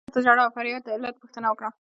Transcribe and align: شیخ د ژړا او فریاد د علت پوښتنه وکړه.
شیخ 0.05 0.13
د 0.15 0.17
ژړا 0.25 0.41
او 0.45 0.51
فریاد 0.55 0.81
د 0.85 0.87
علت 0.95 1.15
پوښتنه 1.21 1.47
وکړه. 1.49 1.69